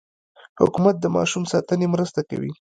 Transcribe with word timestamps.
حکومت 0.61 0.95
د 0.99 1.05
ماشوم 1.15 1.43
ساتنې 1.53 1.87
مرسته 1.93 2.21
کوي. 2.29 2.51